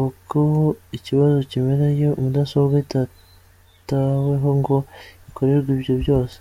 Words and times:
Uko 0.00 0.40
ikibazo 0.96 1.36
kimera 1.50 1.86
iyo 1.96 2.10
mudasobwa 2.22 2.74
ititaweho 2.84 4.48
ngo 4.58 4.76
ikorerwe 5.28 5.70
ibi 5.76 5.94
byose. 6.02 6.36